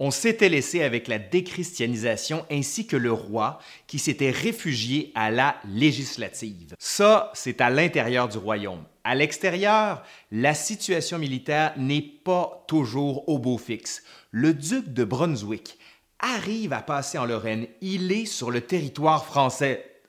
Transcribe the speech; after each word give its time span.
On 0.00 0.10
s'était 0.10 0.48
laissé 0.48 0.82
avec 0.82 1.06
la 1.06 1.20
déchristianisation 1.20 2.44
ainsi 2.50 2.88
que 2.88 2.96
le 2.96 3.12
roi 3.12 3.60
qui 3.86 4.00
s'était 4.00 4.32
réfugié 4.32 5.12
à 5.14 5.30
la 5.30 5.56
législative. 5.64 6.74
Ça, 6.80 7.30
c'est 7.32 7.60
à 7.60 7.70
l'intérieur 7.70 8.28
du 8.28 8.38
royaume. 8.38 8.84
À 9.04 9.14
l'extérieur, 9.14 10.02
la 10.32 10.54
situation 10.54 11.18
militaire 11.18 11.74
n'est 11.76 12.02
pas 12.02 12.64
toujours 12.66 13.28
au 13.28 13.38
beau 13.38 13.56
fixe. 13.56 14.02
Le 14.32 14.52
duc 14.52 14.92
de 14.92 15.04
Brunswick 15.04 15.78
arrive 16.18 16.72
à 16.72 16.82
passer 16.82 17.18
en 17.18 17.26
Lorraine. 17.26 17.68
Il 17.80 18.10
est 18.10 18.26
sur 18.26 18.50
le 18.50 18.62
territoire 18.62 19.24
français. 19.24 20.00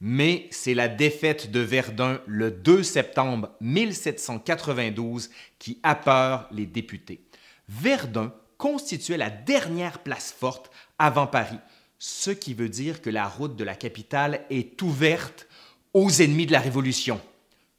Mais 0.00 0.48
c'est 0.50 0.74
la 0.74 0.88
défaite 0.88 1.50
de 1.50 1.60
Verdun 1.60 2.20
le 2.26 2.50
2 2.50 2.82
septembre 2.82 3.50
1792 3.62 5.30
qui 5.58 5.80
peur 6.04 6.46
les 6.52 6.66
députés. 6.66 7.27
Verdun 7.68 8.32
constituait 8.56 9.16
la 9.16 9.30
dernière 9.30 10.00
place 10.00 10.32
forte 10.32 10.70
avant 10.98 11.26
Paris, 11.26 11.58
ce 11.98 12.30
qui 12.30 12.54
veut 12.54 12.68
dire 12.68 13.00
que 13.00 13.10
la 13.10 13.28
route 13.28 13.56
de 13.56 13.64
la 13.64 13.74
capitale 13.74 14.44
est 14.50 14.80
ouverte 14.82 15.46
aux 15.94 16.10
ennemis 16.10 16.46
de 16.46 16.52
la 16.52 16.60
Révolution. 16.60 17.20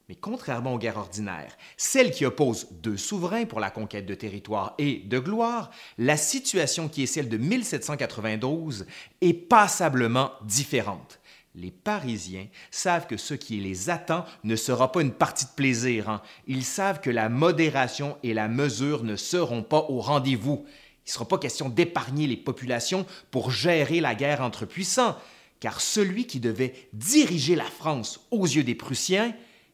Mais 0.08 0.16
contrairement 0.16 0.74
aux 0.74 0.80
guerres 0.80 0.98
ordinaires, 0.98 1.56
celles 1.78 2.12
qui 2.12 2.26
opposent 2.26 2.68
deux 2.72 2.98
souverains 2.98 3.46
pour 3.46 3.60
la 3.60 3.70
conquête 3.70 4.08
de 4.08 4.16
territoire 4.16 4.74
et 4.80 5.04
de 5.06 5.20
gloire, 5.20 5.70
la 6.00 6.18
situation 6.18 6.90
qui 6.90 7.04
est 7.04 7.08
celle 7.08 7.30
de 7.30 7.38
1792 7.38 8.88
est 9.22 9.34
passablement 9.34 10.32
différente 10.44 11.19
les 11.56 11.72
Parisiens 11.72 12.48
savent 12.72 13.08
que 13.08 13.18
ce 13.18 13.34
qui 13.34 13.58
les 13.58 13.90
attend 13.90 14.26
ne 14.44 14.56
sera 14.56 14.92
pas 14.92 15.02
une 15.02 15.12
partie 15.12 15.46
de 15.46 15.52
plaisir. 15.56 16.10
Hein. 16.10 16.22
Ils 16.48 16.64
savent 16.64 17.02
que 17.02 17.10
la 17.10 17.30
modération 17.30 18.18
et 18.24 18.34
la 18.34 18.48
mesure 18.48 19.04
ne 19.04 19.16
seront 19.16 19.64
pas 19.64 19.86
au 19.90 20.00
rendez-vous. 20.00 20.66
Il 21.06 21.10
ne 21.10 21.12
sera 21.12 21.28
pas 21.28 21.40
question 21.40 21.70
d'épargner 21.70 22.28
les 22.28 22.38
populations 22.38 23.06
pour 23.32 23.52
gérer 23.52 24.00
la 24.00 24.14
guerre 24.14 24.42
entre 24.42 24.66
puissants, 24.66 25.18
car 25.60 25.82
celui 25.82 26.28
qui 26.28 26.40
devait 26.40 26.74
diriger 26.94 27.56
la 27.56 27.66
France 27.66 28.28
aux 28.32 28.46
yeux 28.46 28.64
des 28.64 28.76
Prussiens 28.76 29.34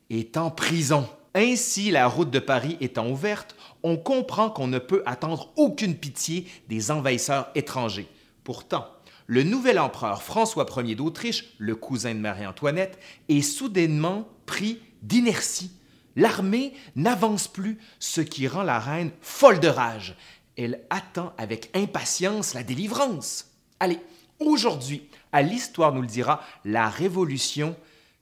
est 0.09 0.38
en 0.38 0.50
prison. 0.50 1.08
Ainsi, 1.34 1.92
la 1.92 2.08
route 2.08 2.31
de 2.31 2.40
Paris 2.40 2.78
étant 2.80 3.09
ouverte, 3.09 3.58
on 3.84 3.98
comprend 3.98 4.50
qu'on 4.50 4.68
ne 4.68 4.80
peut 4.80 5.03
attendre 5.06 5.52
aucune 5.58 5.96
pitié 5.96 6.48
des 6.70 6.92
envahisseurs 6.92 7.50
étrangers. 7.53 8.08
Pourtant, 8.46 8.88
le 9.28 9.44
nouvel 9.44 9.80
empereur 9.80 10.22
François 10.22 10.66
Ier 10.78 10.95
d'Autriche, 10.95 11.56
le 11.58 11.76
cousin 11.76 12.14
de 12.14 12.20
Marie-Antoinette, 12.20 13.00
est 13.30 13.42
soudainement 13.42 14.28
pris 14.45 14.80
d'inertie. 15.02 15.72
L'armée 16.16 16.73
n'avance 16.95 17.48
plus, 17.48 17.78
ce 18.00 18.22
qui 18.22 18.48
rend 18.48 18.64
la 18.64 18.80
reine 18.80 19.12
folle 19.22 19.59
de 19.59 19.68
rage. 19.68 20.16
Elle 20.58 20.81
attend 20.90 21.34
avec 21.38 21.70
impatience 21.76 22.53
la 22.53 22.64
délivrance. 22.64 23.52
Allez, 23.80 24.00
aujourd'hui, 24.40 25.09
à 25.31 25.42
l'histoire 25.42 25.92
nous 25.94 26.02
le 26.02 26.08
dira, 26.08 26.42
la 26.64 26.88
révolution 26.88 27.76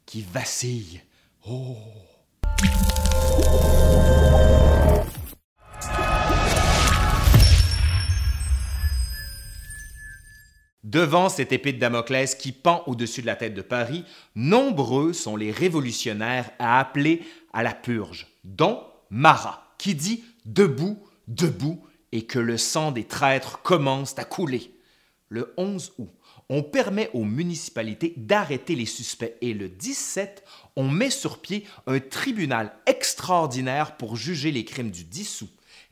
qui 0.06 0.22
vacille. 0.22 1.02
Oh! 1.48 1.78
Devant 10.84 11.30
cette 11.30 11.54
épée 11.54 11.72
de 11.72 11.80
Damoclès 11.80 12.36
qui 12.36 12.52
pend 12.52 12.84
au-dessus 12.88 13.22
de 13.22 13.28
la 13.28 13.38
tête 13.38 13.54
de 13.54 13.62
Paris, 13.62 14.04
nombreux 14.36 15.14
sont 15.14 15.38
les 15.38 15.52
révolutionnaires 15.52 16.52
à 16.60 16.80
appeler 16.80 17.24
à 17.54 17.64
la 17.64 17.74
purge, 17.74 18.28
dont 18.44 18.84
Marat, 19.10 19.74
qui 19.78 19.96
dit 19.96 20.24
Debout, 20.46 21.02
debout, 21.30 21.82
et 22.12 22.26
que 22.26 22.40
le 22.40 22.58
sang 22.58 22.92
des 22.92 23.06
traîtres 23.06 23.62
commence 23.62 24.18
à 24.20 24.26
couler. 24.26 24.72
Le 25.30 25.54
11 25.58 25.94
août, 26.00 26.10
on 26.50 26.62
permet 26.62 27.10
aux 27.14 27.24
municipalités 27.24 28.14
d'arrêter 28.18 28.76
les 28.76 28.86
suspects 28.86 29.36
et 29.42 29.54
le 29.54 29.70
17, 29.70 30.44
on 30.76 30.90
met 30.90 31.10
sur 31.10 31.40
pied 31.40 31.66
un 31.88 32.00
tribunal 32.00 32.74
extraordinaire 32.86 33.96
pour 33.98 34.18
juger 34.18 34.52
les 34.52 34.66
crimes 34.66 34.92
du 34.92 35.06
10 35.06 35.44
août. 35.44 35.50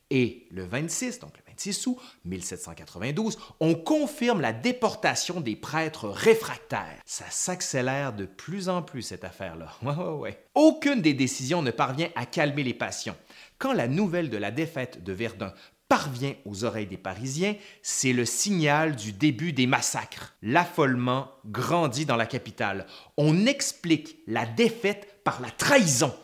Et 0.10 0.48
le 0.52 0.66
26, 0.66 1.20
donc 1.20 1.41
6 1.62 1.88
août 1.88 1.98
1792, 2.26 3.38
on 3.60 3.76
confirme 3.76 4.42
la 4.42 4.52
déportation 4.52 5.42
des 5.42 5.56
prêtres 5.56 6.10
réfractaires. 6.10 6.98
Ça 7.06 7.26
s'accélère 7.30 8.14
de 8.14 8.26
plus 8.26 8.68
en 8.68 8.82
plus, 8.82 9.04
cette 9.04 9.24
affaire-là. 9.24 9.72
Aucune 10.56 11.02
des 11.02 11.14
décisions 11.14 11.62
ne 11.62 11.70
parvient 11.70 12.10
à 12.16 12.26
calmer 12.26 12.64
les 12.64 12.74
passions. 12.74 13.16
Quand 13.60 13.74
la 13.74 13.88
nouvelle 13.88 14.32
de 14.32 14.38
la 14.38 14.50
défaite 14.50 15.04
de 15.04 15.14
Verdun 15.14 15.54
parvient 15.88 16.34
aux 16.46 16.64
oreilles 16.64 16.88
des 16.88 16.98
Parisiens, 16.98 17.56
c'est 17.84 18.14
le 18.14 18.26
signal 18.26 18.96
du 18.96 19.12
début 19.12 19.54
des 19.54 19.68
massacres. 19.68 20.34
L'affolement 20.42 21.28
grandit 21.46 22.06
dans 22.06 22.16
la 22.16 22.26
capitale. 22.26 22.88
On 23.18 23.46
explique 23.46 24.18
la 24.26 24.48
défaite 24.48 25.22
par 25.24 25.42
la 25.42 25.52
trahison. 25.52 26.16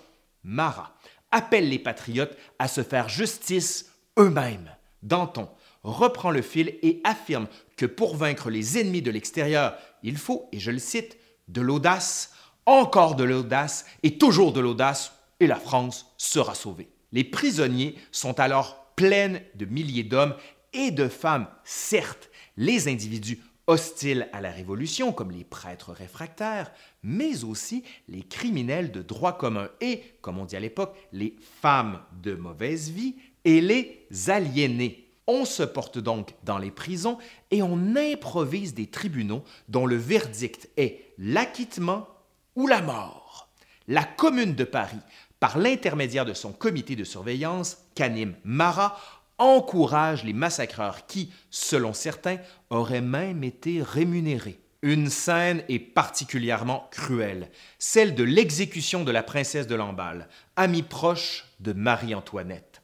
Marat 0.43 0.95
appelle 1.31 1.69
les 1.69 1.79
patriotes 1.79 2.35
à 2.57 2.67
se 2.67 2.81
faire 2.81 3.09
justice 3.09 3.91
eux-mêmes. 4.17 4.76
Danton 5.03 5.49
reprend 5.83 6.31
le 6.31 6.41
fil 6.41 6.77
et 6.81 7.01
affirme 7.03 7.47
que 7.75 7.85
pour 7.85 8.15
vaincre 8.15 8.49
les 8.49 8.77
ennemis 8.79 9.01
de 9.01 9.11
l'extérieur, 9.11 9.77
il 10.03 10.17
faut, 10.17 10.49
et 10.51 10.59
je 10.59 10.71
le 10.71 10.79
cite, 10.79 11.17
de 11.47 11.61
l'audace, 11.61 12.33
encore 12.65 13.15
de 13.15 13.23
l'audace 13.23 13.85
et 14.03 14.17
toujours 14.17 14.53
de 14.53 14.59
l'audace, 14.59 15.13
et 15.39 15.47
la 15.47 15.55
France 15.55 16.13
sera 16.17 16.55
sauvée. 16.55 16.89
Les 17.11 17.23
prisonniers 17.23 17.95
sont 18.11 18.39
alors 18.39 18.93
pleins 18.95 19.39
de 19.55 19.65
milliers 19.65 20.03
d'hommes 20.03 20.35
et 20.73 20.91
de 20.91 21.07
femmes, 21.07 21.47
certes, 21.63 22.29
les 22.57 22.87
individus 22.87 23.39
hostiles 23.67 24.29
à 24.31 24.41
la 24.41 24.51
Révolution, 24.51 25.11
comme 25.11 25.31
les 25.31 25.43
prêtres 25.43 25.91
réfractaires, 25.91 26.71
mais 27.03 27.43
aussi 27.43 27.83
les 28.07 28.23
criminels 28.23 28.91
de 28.91 29.01
droit 29.01 29.37
commun 29.37 29.69
et, 29.81 30.03
comme 30.21 30.37
on 30.37 30.45
dit 30.45 30.55
à 30.55 30.61
l'époque, 30.61 30.97
les 31.11 31.35
femmes 31.61 32.01
de 32.23 32.33
mauvaise 32.33 32.89
vie 32.89 33.15
et 33.47 33.61
les 33.61 34.05
aliénés. 34.27 35.09
On 35.25 35.45
se 35.45 35.63
porte 35.63 35.99
donc 35.99 36.35
dans 36.43 36.57
les 36.57 36.69
prisons 36.69 37.17
et 37.49 37.63
on 37.63 37.95
improvise 37.95 38.73
des 38.73 38.87
tribunaux 38.87 39.43
dont 39.69 39.85
le 39.85 39.95
verdict 39.95 40.69
est 40.75 41.13
l'acquittement 41.17 42.09
ou 42.57 42.67
la 42.67 42.81
mort. 42.81 43.49
La 43.87 44.03
Commune 44.03 44.53
de 44.53 44.65
Paris, 44.65 44.99
par 45.39 45.57
l'intermédiaire 45.57 46.25
de 46.25 46.33
son 46.33 46.51
comité 46.51 46.97
de 46.97 47.05
surveillance, 47.05 47.77
qu'anime 47.95 48.35
Marat, 48.43 48.99
encourage 49.37 50.25
les 50.25 50.33
massacreurs 50.33 51.05
qui, 51.05 51.31
selon 51.49 51.93
certains, 51.93 52.39
auraient 52.69 52.99
même 52.99 53.45
été 53.45 53.81
rémunérés. 53.81 54.59
Une 54.81 55.09
scène 55.09 55.63
est 55.69 55.79
particulièrement 55.79 56.89
cruelle, 56.91 57.49
celle 57.79 58.13
de 58.13 58.25
l'exécution 58.25 59.05
de 59.05 59.11
la 59.11 59.23
princesse 59.23 59.67
de 59.67 59.75
Lamballe, 59.75 60.27
amie 60.57 60.83
proche 60.83 61.45
de 61.61 61.71
Marie-Antoinette. 61.71 62.76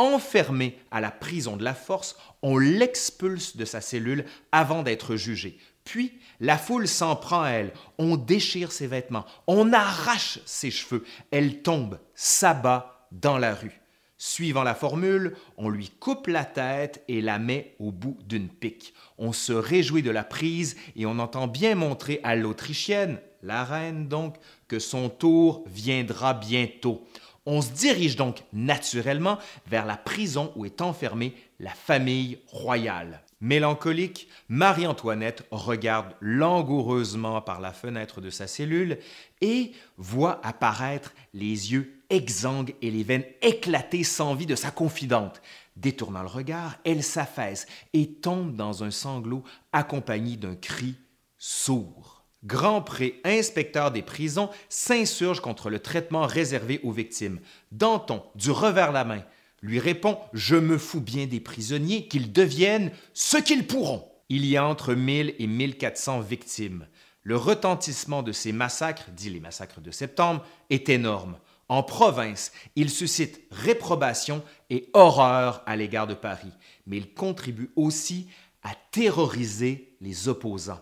Enfermé 0.00 0.78
à 0.90 1.02
la 1.02 1.10
prison 1.10 1.58
de 1.58 1.62
la 1.62 1.74
force, 1.74 2.16
on 2.40 2.56
l'expulse 2.56 3.58
de 3.58 3.66
sa 3.66 3.82
cellule 3.82 4.24
avant 4.50 4.82
d'être 4.82 5.14
jugé. 5.14 5.58
Puis, 5.84 6.18
la 6.40 6.56
foule 6.56 6.88
s'en 6.88 7.16
prend 7.16 7.42
à 7.42 7.50
elle, 7.50 7.74
on 7.98 8.16
déchire 8.16 8.72
ses 8.72 8.86
vêtements, 8.86 9.26
on 9.46 9.74
arrache 9.74 10.38
ses 10.46 10.70
cheveux, 10.70 11.04
elle 11.30 11.60
tombe, 11.60 11.98
s'abat 12.14 13.08
dans 13.12 13.36
la 13.36 13.54
rue. 13.54 13.78
Suivant 14.16 14.62
la 14.62 14.74
formule, 14.74 15.36
on 15.58 15.68
lui 15.68 15.90
coupe 15.90 16.28
la 16.28 16.46
tête 16.46 17.04
et 17.06 17.20
la 17.20 17.38
met 17.38 17.76
au 17.78 17.92
bout 17.92 18.16
d'une 18.24 18.48
pique. 18.48 18.94
On 19.18 19.34
se 19.34 19.52
réjouit 19.52 20.02
de 20.02 20.10
la 20.10 20.24
prise 20.24 20.76
et 20.96 21.04
on 21.04 21.18
entend 21.18 21.46
bien 21.46 21.74
montrer 21.74 22.20
à 22.22 22.36
l'Autrichienne, 22.36 23.20
la 23.42 23.64
reine 23.64 24.08
donc, 24.08 24.36
que 24.66 24.78
son 24.78 25.10
tour 25.10 25.62
viendra 25.66 26.32
bientôt. 26.32 27.06
On 27.46 27.62
se 27.62 27.72
dirige 27.72 28.16
donc 28.16 28.44
naturellement 28.52 29.38
vers 29.66 29.86
la 29.86 29.96
prison 29.96 30.52
où 30.56 30.66
est 30.66 30.82
enfermée 30.82 31.34
la 31.58 31.70
famille 31.70 32.38
royale. 32.48 33.22
Mélancolique, 33.40 34.28
Marie-Antoinette 34.50 35.46
regarde 35.50 36.14
langoureusement 36.20 37.40
par 37.40 37.60
la 37.60 37.72
fenêtre 37.72 38.20
de 38.20 38.28
sa 38.28 38.46
cellule 38.46 38.98
et 39.40 39.72
voit 39.96 40.44
apparaître 40.44 41.14
les 41.32 41.72
yeux 41.72 42.02
exsangues 42.10 42.74
et 42.82 42.90
les 42.90 43.02
veines 43.02 43.24
éclatées 43.40 44.04
sans 44.04 44.34
vie 44.34 44.44
de 44.46 44.56
sa 44.56 44.70
confidente. 44.70 45.40
Détournant 45.76 46.22
le 46.22 46.28
regard, 46.28 46.76
elle 46.84 47.02
s'affaisse 47.02 47.66
et 47.94 48.12
tombe 48.12 48.54
dans 48.54 48.84
un 48.84 48.90
sanglot 48.90 49.42
accompagné 49.72 50.36
d'un 50.36 50.56
cri 50.56 50.96
sourd. 51.38 52.19
Grand 52.44 52.80
Pré, 52.80 53.20
inspecteur 53.24 53.90
des 53.90 54.02
prisons, 54.02 54.48
s'insurge 54.68 55.40
contre 55.40 55.68
le 55.68 55.78
traitement 55.78 56.26
réservé 56.26 56.80
aux 56.82 56.92
victimes. 56.92 57.40
Danton, 57.70 58.22
du 58.34 58.50
revers 58.50 58.92
la 58.92 59.04
main, 59.04 59.22
lui 59.62 59.78
répond 59.78 60.18
Je 60.32 60.56
me 60.56 60.78
fous 60.78 61.02
bien 61.02 61.26
des 61.26 61.40
prisonniers, 61.40 62.08
qu'ils 62.08 62.32
deviennent 62.32 62.92
ce 63.12 63.36
qu'ils 63.36 63.66
pourront. 63.66 64.10
Il 64.30 64.46
y 64.46 64.56
a 64.56 64.64
entre 64.64 64.94
1000 64.94 65.34
et 65.38 65.46
1400 65.46 66.20
victimes. 66.20 66.86
Le 67.22 67.36
retentissement 67.36 68.22
de 68.22 68.32
ces 68.32 68.52
massacres, 68.52 69.10
dit 69.10 69.28
les 69.28 69.40
massacres 69.40 69.80
de 69.80 69.90
septembre, 69.90 70.44
est 70.70 70.88
énorme. 70.88 71.36
En 71.68 71.82
province, 71.82 72.52
il 72.74 72.90
suscite 72.90 73.42
réprobation 73.50 74.42
et 74.70 74.88
horreur 74.94 75.62
à 75.66 75.76
l'égard 75.76 76.06
de 76.06 76.14
Paris, 76.14 76.52
mais 76.86 76.96
il 76.96 77.12
contribue 77.12 77.70
aussi 77.76 78.28
à 78.62 78.70
terroriser 78.90 79.94
les 80.00 80.28
opposants. 80.28 80.80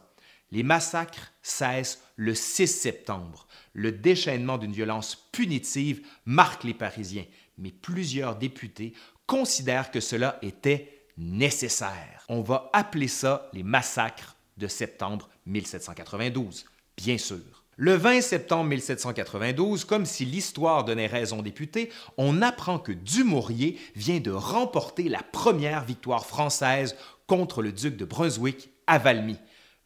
Les 0.51 0.63
massacres 0.63 1.33
cessent 1.43 2.03
le 2.17 2.35
6 2.35 2.67
septembre. 2.67 3.47
Le 3.75 3.93
déchaînement 3.93 4.59
d'une 4.59 4.73
violence 4.73 5.29
punitive 5.31 6.07
marque 6.25 6.65
les 6.65 6.75
Parisiens, 6.75 7.27
mais 7.59 7.71
plusieurs 7.71 8.37
députés 8.37 8.95
considèrent 9.27 9.91
que 9.91 10.01
cela 10.01 10.39
était 10.43 11.05
nécessaire. 11.19 12.25
On 12.29 12.41
va 12.41 12.71
appeler 12.73 13.09
ça 13.09 13.51
les 13.53 13.63
massacres 13.63 14.37
de 14.57 14.69
septembre 14.69 15.29
1792, 15.47 16.65
bien 16.97 17.19
sûr. 17.19 17.39
Le 17.77 17.95
20 17.95 18.23
septembre 18.23 18.71
1792, 18.71 19.85
comme 19.85 20.05
si 20.05 20.25
l'histoire 20.25 20.85
donnait 20.85 21.07
raison 21.07 21.39
aux 21.39 21.43
députés, 21.43 21.91
on 22.17 22.43
apprend 22.43 22.81
que 22.81 22.91
Dumouriez 22.91 23.79
vient 23.95 24.19
de 24.19 24.33
remporter 24.33 25.09
la 25.09 25.23
première 25.23 25.85
victoire 25.85 26.27
française 26.27 26.97
contre 27.29 27.63
le 27.63 27.71
duc 27.71 27.97
de 27.97 28.05
Brunswick 28.05 28.71
à 28.89 28.99
Valmy. 28.99 29.37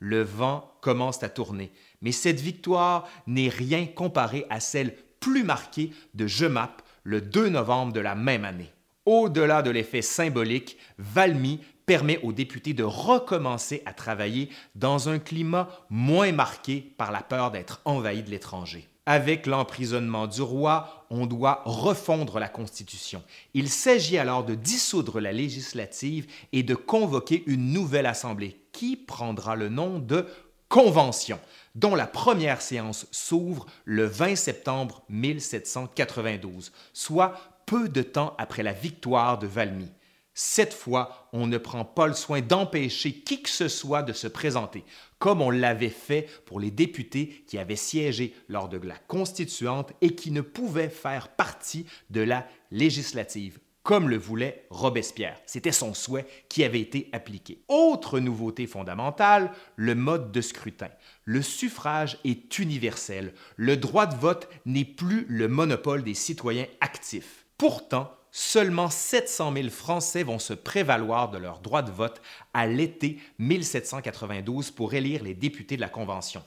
Le 0.05 0.25
vent 0.25 0.69
commence 0.81 1.23
à 1.23 1.29
tourner, 1.29 1.71
mais 2.01 2.11
cette 2.11 2.41
victoire 2.41 3.09
n'est 3.29 3.49
rien 3.49 3.87
comparée 3.87 4.47
à 4.51 4.59
celle 4.59 4.97
plus 5.21 5.45
marquée 5.45 5.93
de 6.15 6.27
Jemappes 6.27 6.83
le 7.05 7.21
2 7.21 7.51
novembre 7.51 7.93
de 7.93 8.01
la 8.01 8.17
même 8.17 8.45
année. 8.45 8.73
Au-delà 9.07 9.63
de 9.63 9.71
l'effet 9.71 10.03
symbolique, 10.03 10.77
Valmy 10.99 11.61
permet 11.87 12.19
aux 12.25 12.33
députés 12.33 12.75
de 12.75 12.83
recommencer 12.83 13.81
à 13.87 13.93
travailler 13.93 14.49
dans 14.75 15.09
un 15.09 15.21
climat 15.21 15.69
moins 15.89 16.33
marqué 16.33 16.81
par 16.99 17.13
la 17.13 17.23
peur 17.23 17.53
d'être 17.53 17.81
envahi 17.85 18.25
de 18.25 18.31
l'étranger. 18.31 18.89
Avec 19.07 19.47
l'emprisonnement 19.47 20.27
du 20.27 20.43
roi, 20.43 21.07
on 21.11 21.27
doit 21.27 21.63
refondre 21.65 22.41
la 22.41 22.49
Constitution. 22.49 23.23
Il 23.55 23.69
s'agit 23.69 24.19
alors 24.19 24.43
de 24.43 24.57
dissoudre 24.57 25.21
la 25.21 25.31
législative 25.31 26.27
et 26.53 26.65
de 26.65 26.75
convoquer 26.75 27.45
une 27.47 27.73
nouvelle 27.73 28.07
Assemblée 28.07 28.62
qui 28.83 28.97
prendra 28.97 29.55
le 29.55 29.69
nom 29.69 30.01
de 30.01 30.27
Convention, 30.69 31.39
dont 31.77 31.95
la 31.95 32.09
première 32.09 32.61
séance 32.61 33.07
s'ouvre 33.13 33.67
le 33.85 34.07
20 34.07 34.35
septembre 34.35 35.05
1792, 35.09 36.73
soit 36.93 37.35
peu 37.65 37.89
de 37.89 38.03
temps 38.03 38.35
après 38.39 38.65
la 38.65 38.73
victoire 38.73 39.39
de 39.39 39.47
Valmy. 39.47 39.93
Cette 40.35 40.75
fois, 40.75 41.29
on 41.33 41.47
ne 41.47 41.59
prend 41.59 41.85
pas 41.85 42.09
le 42.09 42.15
soin 42.15 42.41
d'empêcher 42.41 43.13
qui 43.13 43.41
que 43.41 43.51
ce 43.51 43.69
soit 43.69 44.03
de 44.03 44.13
se 44.13 44.27
présenter, 44.27 44.83
comme 45.21 45.43
on 45.43 45.51
l'avait 45.51 45.89
fait 45.89 46.29
pour 46.45 46.59
les 46.59 46.73
députés 46.73 47.45
qui 47.47 47.59
avaient 47.59 47.77
siégé 47.77 48.35
lors 48.49 48.69
de 48.69 48.79
la 48.79 48.97
constituante 48.97 49.93
et 50.01 50.17
qui 50.17 50.33
ne 50.33 50.41
pouvaient 50.41 50.89
faire 50.89 51.29
partie 51.29 51.87
de 52.11 52.23
la 52.23 52.49
législative, 52.73 53.61
comme 53.83 54.09
le 54.09 54.17
voulait 54.17 54.67
Robespierre. 54.71 55.41
C'était 55.47 55.73
son 55.73 55.95
souhait 55.95 56.27
qui 56.49 56.65
avait 56.65 56.81
été 56.81 57.09
appliqué. 57.13 57.63
Autre 57.69 58.21
nouveauté 58.21 58.67
fondamentale, 58.67 59.53
le 59.77 59.95
mode 59.95 60.33
de 60.33 60.41
scrutin. 60.41 60.91
Le 61.25 61.43
suffrage 61.43 62.19
est 62.25 62.59
universel. 62.59 63.35
Le 63.57 63.77
droit 63.77 64.07
de 64.07 64.17
vote 64.17 64.49
n'est 64.67 64.85
plus 64.85 65.27
le 65.29 65.49
monopole 65.49 66.03
des 66.03 66.15
citoyens 66.15 66.67
actifs. 66.81 67.47
Pourtant, 67.59 68.13
seulement 68.31 68.89
700 68.89 69.53
000 69.55 69.69
Français 69.69 70.23
vont 70.23 70.39
se 70.39 70.55
prévaloir 70.55 71.31
de 71.31 71.39
leur 71.39 71.61
droit 71.61 71.83
de 71.83 71.93
vote 71.93 72.23
à 72.55 72.67
l'été 72.67 73.19
1792 73.39 74.71
pour 74.71 74.95
élire 74.95 75.23
les 75.23 75.35
députés 75.35 75.77
de 75.77 75.83
la 75.83 75.89
Convention. 75.89 76.43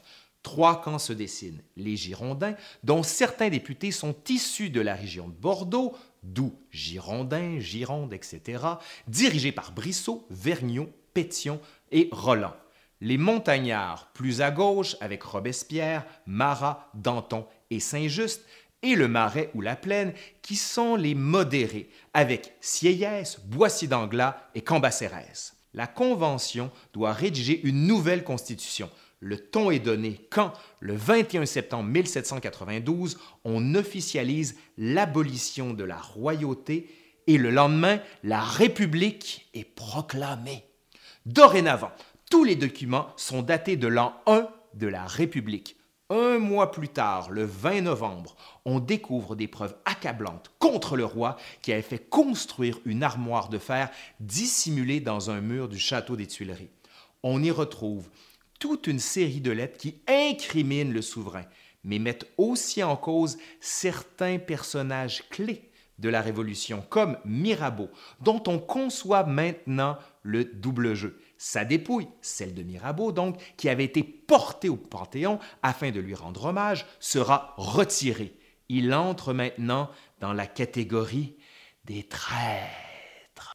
Trois 0.45 0.79
camps 0.79 0.99
se 0.99 1.11
dessinent. 1.11 1.63
Les 1.75 1.97
Girondins, 1.97 2.53
dont 2.83 3.01
certains 3.01 3.49
députés 3.49 3.89
sont 3.89 4.15
issus 4.29 4.69
de 4.69 4.79
la 4.79 4.93
région 4.93 5.27
de 5.27 5.33
Bordeaux, 5.33 5.97
d'où 6.21 6.53
Girondins, 6.69 7.57
Gironde, 7.59 8.13
etc., 8.13 8.63
dirigés 9.07 9.51
par 9.51 9.71
Brissot, 9.71 10.27
Vergniaud, 10.29 10.91
Pétion 11.15 11.59
et 11.91 12.09
Roland. 12.11 12.53
Les 13.01 13.17
montagnards, 13.17 14.11
plus 14.13 14.41
à 14.41 14.51
gauche, 14.51 14.95
avec 15.01 15.23
Robespierre, 15.23 16.05
Marat, 16.27 16.91
Danton 16.93 17.47
et 17.71 17.79
Saint-Just, 17.79 18.45
et 18.83 18.93
le 18.93 19.07
Marais 19.07 19.49
ou 19.55 19.61
la 19.61 19.75
Plaine, 19.75 20.13
qui 20.43 20.57
sont 20.57 20.95
les 20.95 21.15
modérés, 21.15 21.89
avec 22.13 22.53
Sieyès, 22.61 23.39
Boissy 23.45 23.87
d'Anglas 23.87 24.37
et 24.53 24.61
Cambacérès. 24.61 25.55
La 25.73 25.87
Convention 25.87 26.69
doit 26.93 27.13
rédiger 27.13 27.61
une 27.63 27.87
nouvelle 27.87 28.23
constitution. 28.23 28.91
Le 29.25 29.37
ton 29.37 29.71
est 29.71 29.79
donné 29.79 30.21
quand, 30.29 30.53
le 30.79 30.95
21 30.95 31.47
septembre 31.47 31.89
1792, 31.89 33.17
on 33.43 33.73
officialise 33.73 34.55
l'abolition 34.77 35.73
de 35.73 35.83
la 35.83 35.97
royauté 35.97 36.87
et 37.25 37.39
le 37.39 37.49
lendemain, 37.49 37.99
la 38.23 38.39
République 38.39 39.49
est 39.55 39.63
proclamée. 39.63 40.63
Dorénavant, 41.25 41.89
tous 42.29 42.43
les 42.43 42.55
documents 42.55 43.07
sont 43.17 43.41
datés 43.41 43.77
de 43.77 43.87
l'an 43.87 44.13
1 44.27 44.47
de 44.75 44.85
la 44.85 45.07
République. 45.07 45.75
Un 46.11 46.37
mois 46.37 46.69
plus 46.69 46.89
tard, 46.89 47.31
le 47.31 47.45
20 47.45 47.81
novembre, 47.81 48.35
on 48.63 48.79
découvre 48.79 49.35
des 49.35 49.47
preuves 49.47 49.75
accablantes 49.85 50.51
contre 50.59 50.95
le 50.95 51.05
roi 51.05 51.35
qui 51.63 51.73
avait 51.73 51.81
fait 51.81 51.97
construire 51.97 52.77
une 52.85 53.01
armoire 53.01 53.49
de 53.49 53.57
fer 53.57 53.89
dissimulée 54.19 54.99
dans 54.99 55.31
un 55.31 55.41
mur 55.41 55.67
du 55.67 55.79
château 55.79 56.15
des 56.15 56.27
Tuileries. 56.27 56.69
On 57.23 57.41
y 57.41 57.49
retrouve 57.49 58.07
toute 58.59 58.87
une 58.87 58.99
série 58.99 59.41
de 59.41 59.51
lettres 59.51 59.77
qui 59.77 59.95
incriminent 60.07 60.93
le 60.93 61.01
souverain, 61.01 61.45
mais 61.83 61.99
mettent 61.99 62.31
aussi 62.37 62.83
en 62.83 62.95
cause 62.95 63.37
certains 63.59 64.39
personnages 64.39 65.23
clés 65.29 65.69
de 65.99 66.09
la 66.09 66.21
Révolution, 66.21 66.83
comme 66.89 67.17
Mirabeau, 67.25 67.89
dont 68.21 68.43
on 68.47 68.59
conçoit 68.59 69.23
maintenant 69.23 69.97
le 70.23 70.43
double 70.43 70.93
jeu. 70.93 71.19
Sa 71.37 71.63
dépouille, 71.63 72.07
celle 72.21 72.53
de 72.53 72.63
Mirabeau 72.63 73.11
donc, 73.11 73.37
qui 73.57 73.69
avait 73.69 73.85
été 73.85 74.03
portée 74.03 74.69
au 74.69 74.77
Panthéon 74.77 75.39
afin 75.63 75.91
de 75.91 75.99
lui 75.99 76.15
rendre 76.15 76.45
hommage, 76.45 76.85
sera 76.99 77.53
retirée. 77.57 78.37
Il 78.67 78.93
entre 78.93 79.33
maintenant 79.33 79.89
dans 80.19 80.33
la 80.33 80.47
catégorie 80.47 81.35
des 81.85 82.03
traîtres. 82.03 82.94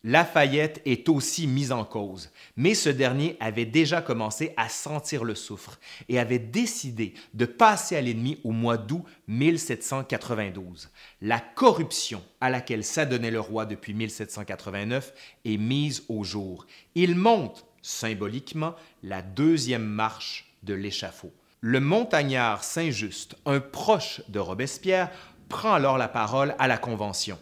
Lafayette 0.02 0.80
est 0.86 1.10
aussi 1.10 1.46
mis 1.46 1.72
en 1.72 1.84
cause, 1.84 2.30
mais 2.56 2.74
ce 2.74 2.88
dernier 2.88 3.36
avait 3.38 3.66
déjà 3.66 4.00
commencé 4.00 4.54
à 4.56 4.70
sentir 4.70 5.24
le 5.24 5.34
soufre 5.34 5.78
et 6.08 6.18
avait 6.18 6.38
décidé 6.38 7.12
de 7.34 7.44
passer 7.44 7.96
à 7.96 8.00
l'ennemi 8.00 8.38
au 8.42 8.52
mois 8.52 8.78
d'août 8.78 9.04
1792. 9.28 10.88
La 11.20 11.38
corruption 11.38 12.22
à 12.40 12.48
laquelle 12.48 12.82
s'adonnait 12.82 13.30
le 13.30 13.40
roi 13.40 13.66
depuis 13.66 13.92
1789 13.92 15.12
est 15.44 15.58
mise 15.58 16.04
au 16.08 16.24
jour. 16.24 16.66
Il 16.94 17.14
monte 17.14 17.66
symboliquement 17.82 18.76
la 19.02 19.20
deuxième 19.20 19.84
marche 19.84 20.50
de 20.62 20.72
l'échafaud. 20.72 21.32
Le 21.60 21.78
montagnard 21.78 22.64
Saint-Just, 22.64 23.36
un 23.44 23.60
proche 23.60 24.22
de 24.28 24.38
Robespierre, 24.38 25.10
prend 25.50 25.74
alors 25.74 25.98
la 25.98 26.08
parole 26.08 26.54
à 26.58 26.68
la 26.68 26.78
Convention. 26.78 27.38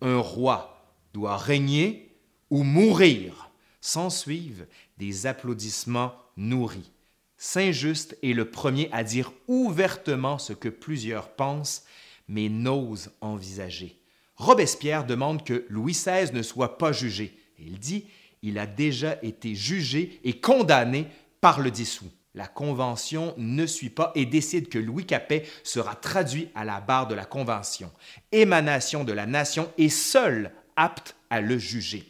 Un 0.00 0.16
roi 0.16 0.77
doit 1.18 1.36
régner 1.36 2.14
ou 2.48 2.62
mourir. 2.62 3.50
S'ensuivent 3.80 4.66
des 4.98 5.26
applaudissements 5.26 6.14
nourris. 6.36 6.92
Saint-Just 7.36 8.16
est 8.22 8.34
le 8.34 8.50
premier 8.50 8.88
à 8.92 9.02
dire 9.02 9.32
ouvertement 9.48 10.38
ce 10.38 10.52
que 10.52 10.68
plusieurs 10.68 11.30
pensent, 11.30 11.84
mais 12.28 12.48
n'osent 12.48 13.10
envisager. 13.20 14.00
Robespierre 14.36 15.04
demande 15.06 15.44
que 15.44 15.66
Louis 15.68 15.92
XVI 15.92 16.32
ne 16.32 16.42
soit 16.42 16.78
pas 16.78 16.92
jugé. 16.92 17.36
Il 17.58 17.80
dit 17.80 18.04
il 18.42 18.58
a 18.58 18.66
déjà 18.66 19.18
été 19.22 19.56
jugé 19.56 20.20
et 20.22 20.38
condamné 20.38 21.08
par 21.40 21.60
le 21.60 21.72
dissous. 21.72 22.10
La 22.34 22.46
Convention 22.46 23.34
ne 23.36 23.66
suit 23.66 23.90
pas 23.90 24.12
et 24.14 24.24
décide 24.24 24.68
que 24.68 24.78
Louis 24.78 25.06
Capet 25.06 25.44
sera 25.64 25.96
traduit 25.96 26.50
à 26.54 26.64
la 26.64 26.80
barre 26.80 27.08
de 27.08 27.16
la 27.16 27.24
Convention, 27.24 27.90
émanation 28.30 29.02
de 29.02 29.12
la 29.12 29.26
nation 29.26 29.72
et 29.78 29.88
seul 29.88 30.52
apte 30.78 31.16
à 31.28 31.40
le 31.40 31.58
juger. 31.58 32.04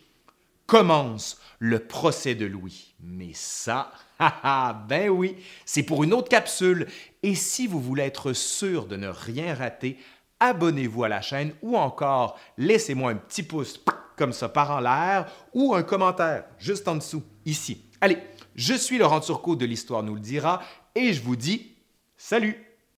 Commence 0.66 1.40
le 1.58 1.80
procès 1.80 2.34
de 2.34 2.44
Louis. 2.44 2.94
Mais 3.00 3.30
ça, 3.32 3.90
ben 4.88 5.08
oui, 5.08 5.36
c'est 5.64 5.82
pour 5.82 6.04
une 6.04 6.12
autre 6.12 6.28
capsule. 6.28 6.86
Et 7.22 7.34
si 7.34 7.66
vous 7.66 7.80
voulez 7.80 8.04
être 8.04 8.34
sûr 8.34 8.86
de 8.86 8.96
ne 8.96 9.08
rien 9.08 9.54
rater, 9.54 9.98
abonnez-vous 10.38 11.04
à 11.04 11.08
la 11.08 11.22
chaîne 11.22 11.54
ou 11.62 11.76
encore 11.76 12.38
laissez-moi 12.58 13.10
un 13.10 13.16
petit 13.16 13.42
pouce 13.42 13.82
comme 14.16 14.32
ça 14.32 14.48
par 14.48 14.70
en 14.72 14.80
l'air 14.80 15.32
ou 15.54 15.74
un 15.74 15.82
commentaire 15.82 16.44
juste 16.58 16.86
en 16.88 16.96
dessous, 16.96 17.22
ici. 17.46 17.86
Allez, 18.00 18.18
je 18.54 18.74
suis 18.74 18.98
Laurent 18.98 19.20
Turcot 19.20 19.56
de 19.56 19.64
l'Histoire 19.64 20.02
nous 20.02 20.14
le 20.14 20.20
dira 20.20 20.62
et 20.94 21.12
je 21.14 21.22
vous 21.22 21.36
dis 21.36 21.74
salut 22.16 22.67